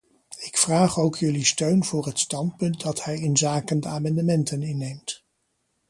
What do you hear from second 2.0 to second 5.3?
het standpunt dat hij inzake de amendementen inneemt.